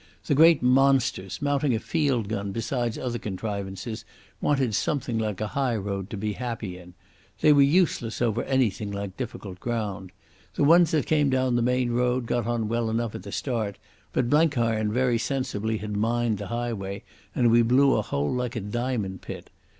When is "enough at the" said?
12.89-13.31